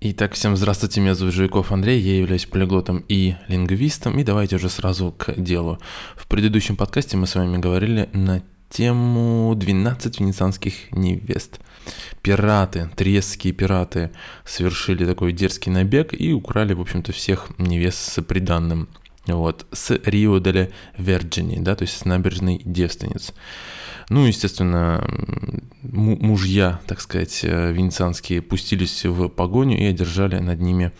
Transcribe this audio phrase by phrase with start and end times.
[0.00, 4.68] Итак, всем здравствуйте, меня зовут Жуйков Андрей, я являюсь полиглотом и лингвистом, и давайте уже
[4.68, 5.80] сразу к делу.
[6.14, 11.58] В предыдущем подкасте мы с вами говорили на тему 12 венецианских невест.
[12.22, 14.12] Пираты, тресские пираты
[14.44, 18.88] совершили такой дерзкий набег и украли, в общем-то, всех невест с приданным.
[19.26, 23.34] Вот, с Рио де Верджини, да, то есть с набережной девственниц.
[24.08, 25.06] Ну, естественно,
[25.82, 30.92] мужья, так сказать, э, венецианские пустились в погоню и одержали над ними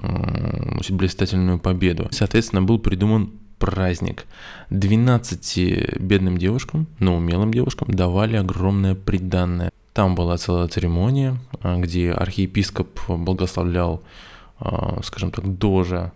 [0.00, 2.06] очень блистательную победу.
[2.12, 4.26] Соответственно, был придуман праздник.
[4.70, 9.72] 12 бедным девушкам, но умелым девушкам давали огромное приданное.
[9.92, 14.02] Там была целая церемония, э, где архиепископ благословлял,
[14.60, 16.12] э, скажем так, дожа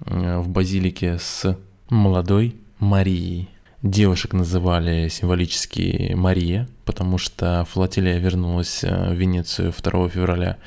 [0.00, 1.56] в базилике с
[1.88, 3.48] молодой Марией.
[3.82, 10.58] Девушек называли символически Мария, потому что флотилия вернулась э, в Венецию 2 февраля.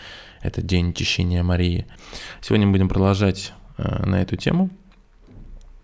[0.41, 1.85] Это день Чищения Марии.
[2.41, 4.69] Сегодня мы будем продолжать э, на эту тему,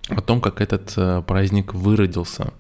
[0.10, 2.52] о том, как этот э, праздник выродился.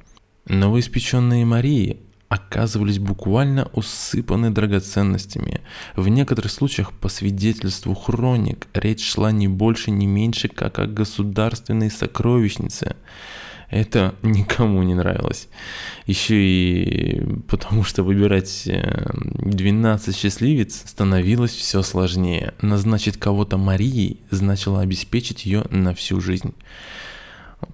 [0.47, 5.59] Новоиспеченные Марии оказывались буквально усыпаны драгоценностями.
[5.97, 11.91] В некоторых случаях, по свидетельству хроник, речь шла не больше, не меньше, как о государственной
[11.91, 12.95] сокровищнице–
[13.71, 15.47] это никому не нравилось.
[16.05, 22.53] Еще и потому что выбирать 12 э, счастливец становилось все сложнее.
[22.61, 26.53] Назначить кого-то Марией значило обеспечить ее на всю жизнь.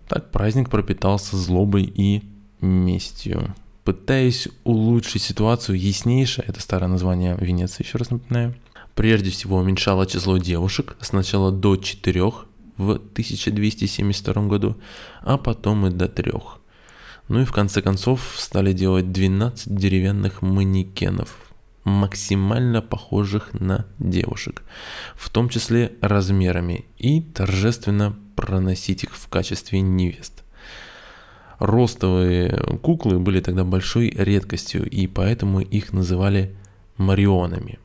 [0.08, 2.24] Так праздник пропитался злобой и
[2.62, 3.56] местью.
[3.84, 8.54] Пытаясь улучшить ситуацию, яснейшее, это старое название Венеции, еще раз напоминаю,
[8.96, 12.48] прежде всего уменьшало число девушек сначала до четырех,
[12.78, 14.78] в 1272 году,
[15.22, 16.60] а потом и до трех.
[17.28, 21.52] Ну и в конце концов стали делать 12 деревянных манекенов,
[21.84, 24.64] максимально похожих на девушек,
[25.16, 30.44] в том числе размерами, и торжественно проносить их в качестве невест.
[31.60, 32.52] Ростовые
[32.84, 36.56] куклы были тогда большой редкостью, и поэтому их называли
[36.98, 37.80] марионами.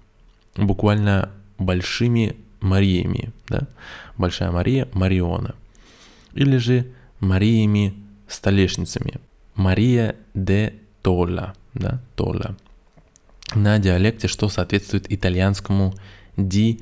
[0.57, 3.67] Буквально большими Мариями, да?
[4.17, 5.55] Большая Мария, Мариона.
[6.33, 6.87] Или же
[7.21, 7.95] Мариями
[8.29, 9.21] столешницами.
[9.55, 12.57] Мария де Тола, да, Тола.
[13.55, 15.95] На диалекте, что соответствует итальянскому
[16.37, 16.81] ди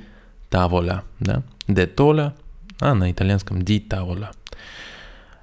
[0.48, 2.34] тавола, да, де Тола,
[2.78, 4.30] а на итальянском ди тавола.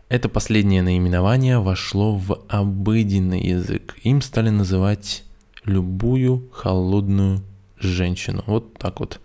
[0.10, 3.98] Это последнее наименование вошло в обыденный язык.
[4.04, 5.26] Им стали называть
[5.66, 7.44] любую холодную
[7.78, 8.44] женщину.
[8.48, 9.20] Вот так вот.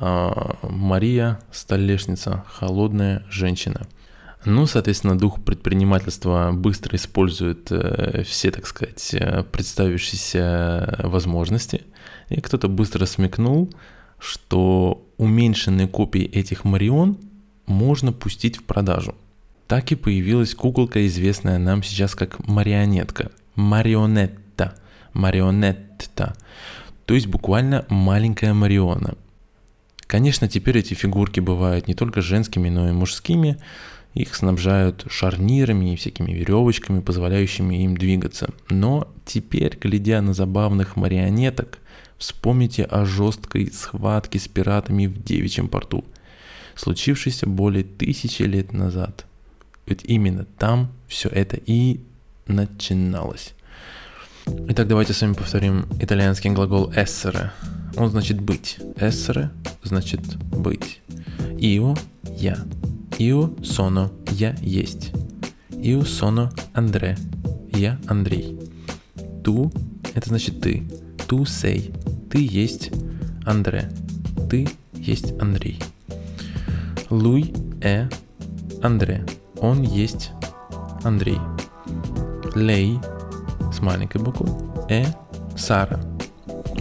[0.00, 3.86] А, Мария Столешница, холодная женщина.
[4.44, 11.82] Ну, соответственно, дух предпринимательства быстро использует э, все, так сказать, э, представившиеся возможности.
[12.28, 13.72] И кто-то быстро смекнул,
[14.20, 17.18] что уменьшенные копии этих Марион
[17.66, 19.16] можно пустить в продажу.
[19.66, 23.32] Так и появилась куколка, известная нам сейчас как марионетка.
[23.56, 24.74] Марионетта.
[25.12, 26.34] Марионетта.
[27.06, 29.14] То есть буквально маленькая Мариона–
[30.08, 33.58] Конечно, теперь эти фигурки бывают не только женскими, но и мужскими.
[34.14, 38.48] Их снабжают шарнирами и всякими веревочками, позволяющими им двигаться.
[38.70, 41.78] Но теперь, глядя на забавных марионеток,
[42.16, 46.06] вспомните о жесткой схватке с пиратами в Девичьем порту,
[46.74, 49.26] случившейся более тысячи лет назад.
[49.86, 52.00] Ведь именно там все это и
[52.46, 53.52] начиналось.
[54.46, 57.50] Итак, давайте с вами повторим итальянский глагол essere.
[57.98, 58.78] Он значит быть.
[58.96, 59.50] Essere
[59.82, 60.20] значит
[60.52, 61.00] быть.
[61.58, 61.98] Io–
[62.36, 62.64] я.
[63.18, 65.12] Io sono– я есть.
[65.70, 67.18] Io sono André–
[67.72, 68.56] я Андрей.
[69.42, 69.72] Tu–
[70.14, 70.84] это значит ты.
[71.26, 71.92] Tu sei–
[72.30, 72.90] ты есть
[73.44, 73.90] Андре.
[74.48, 75.78] Ты есть Андрей.
[77.10, 78.08] Lui è
[78.82, 79.24] Андре.
[79.56, 80.30] Он есть
[81.02, 81.38] Андрей.
[82.54, 83.00] Lei
[83.72, 84.48] с маленькой буквы.
[84.88, 85.06] Э
[85.56, 85.98] Сара.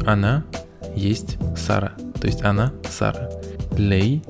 [0.05, 0.43] Она
[0.97, 1.93] есть Сара.
[2.19, 3.29] То есть она Сара.
[3.77, 4.23] Лей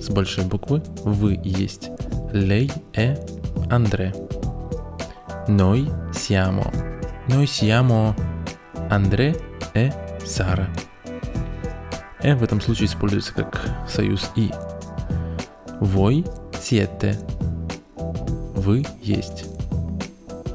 [0.00, 0.82] с большой буквы.
[1.04, 1.90] Вы есть.
[2.32, 3.16] Лей э
[3.70, 4.14] Андре.
[5.48, 6.70] Noi siamo.
[7.28, 8.14] Noi siamo
[8.90, 9.34] Андре
[9.74, 9.90] э
[10.24, 10.68] Сара.
[12.22, 14.50] Э в этом случае используется как союз и.
[15.80, 17.16] Voi siete.
[18.54, 19.46] Вы есть.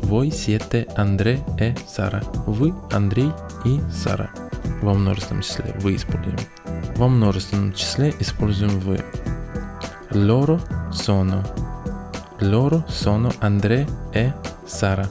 [0.04, 2.22] Voi siete Андре e Сара.
[2.46, 3.32] Вы Андрей
[3.66, 4.30] и Сара.
[4.82, 6.38] Во множественном числе вы используем.
[6.96, 9.04] Во множественном числе используем вы.
[10.12, 10.60] Loro
[10.92, 11.44] sono.
[12.40, 14.34] Loro sono Андре e
[14.68, 15.08] Сара.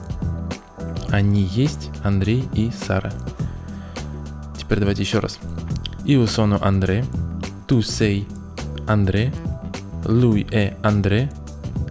[1.09, 3.11] Они есть Андрей и Сара.
[4.57, 5.39] Теперь давайте еще раз.
[6.05, 7.03] Io sono Андре.
[7.65, 8.25] tu sei
[8.85, 9.31] André,
[10.05, 11.29] lui è André,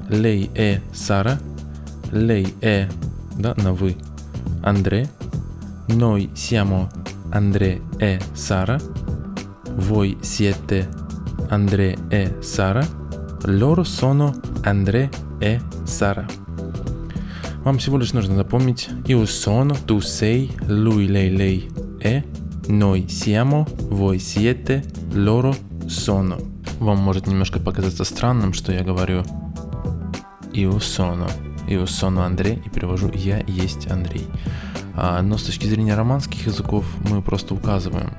[0.08, 1.38] lei è Sara,
[2.10, 2.86] lei è,
[3.36, 3.96] да, на вы,
[4.62, 5.08] André,
[5.88, 6.88] noi siamo
[7.34, 8.78] André e Sara,
[9.74, 10.88] voi siete
[11.48, 12.86] André e Sara,
[13.46, 15.10] loro sono André
[15.40, 16.26] e Sara.
[17.64, 22.22] Вам всего лишь нужно запомнить io sono, tu sei, lui, lei, lei è,
[22.68, 24.84] noi siamo, voi siete,
[25.14, 25.56] loro
[25.86, 26.36] sono.
[26.78, 29.24] Вам может немножко показаться странным, что я говорю
[30.52, 31.26] io sono,
[31.66, 34.28] io sono Андрей и перевожу я есть Андрей.
[34.96, 38.12] А, но с точки зрения романских языков мы просто указываем,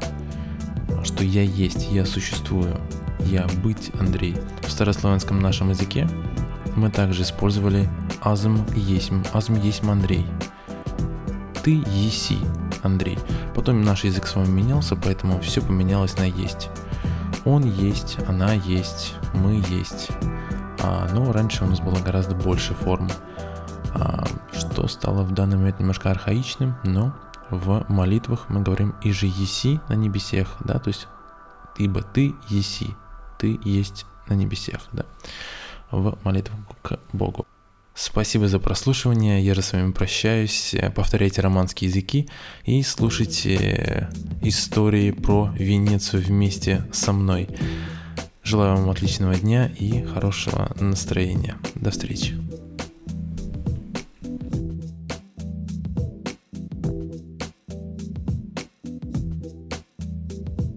[1.03, 2.77] что я есть, я существую,
[3.19, 4.35] я быть Андрей.
[4.61, 6.07] В старославянском нашем языке
[6.75, 7.89] мы также использовали
[8.21, 10.25] азм есмь, азм есмь Андрей.
[11.63, 12.37] Ты еси,
[12.83, 13.17] Андрей.
[13.55, 16.69] Потом наш язык с вами менялся, поэтому все поменялось на есть.
[17.45, 20.09] Он есть, она есть, мы есть.
[20.81, 23.09] А, но раньше у нас было гораздо больше форм,
[23.93, 24.24] а,
[24.87, 27.15] стало в данный момент немножко архаичным, но
[27.49, 31.07] в молитвах мы говорим «И же еси на небесех», да, то есть
[31.77, 32.95] «Ибо ты еси»,
[33.37, 35.05] «Ты есть на небесех», да
[35.91, 37.45] в молитву к Богу.
[37.93, 39.43] Спасибо за прослушивание.
[39.43, 40.75] Я же с вами прощаюсь.
[40.95, 42.27] Повторяйте романские языки
[42.65, 44.09] и слушайте
[44.41, 47.47] истории про Венецию вместе со мной.
[48.43, 51.55] Желаю вам отличного дня и хорошего настроения.
[51.75, 52.37] До встречи.